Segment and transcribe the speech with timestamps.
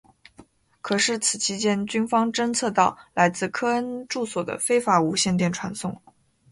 [0.81, 6.01] 可是此期间军方侦测到来自科恩住所的非法无线电传送。